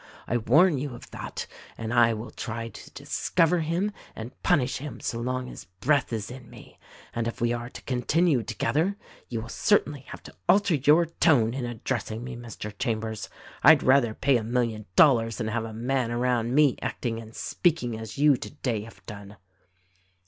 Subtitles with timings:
[0.27, 1.45] I warn you of that;
[1.77, 6.31] and I will try to discover him and punish him so long as breath is
[6.31, 6.79] in me.
[7.13, 8.97] And if we are to continue together
[9.29, 12.73] you will certainly have to alter your tone in addressing me, Mr.
[12.79, 13.29] Chambers.
[13.61, 17.83] I'd rather pay a million dollars than have a man around me acting and speak
[17.83, 19.35] ing as you today have done."